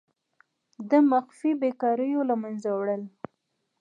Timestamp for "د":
0.89-0.91